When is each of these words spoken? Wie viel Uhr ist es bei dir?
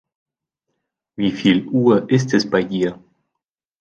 Wie 1.15 1.31
viel 1.31 1.67
Uhr 1.67 2.09
ist 2.09 2.33
es 2.33 2.49
bei 2.49 2.63
dir? 2.63 2.97